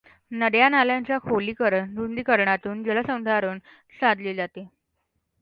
नद्यानाल्यांच्या 0.31 1.17
खोलीकरण, 1.19 1.97
रुंदीकरणातून 1.97 2.83
जलसंधारण 2.83 3.59
साधले 3.99 4.33
जाते. 4.33 4.67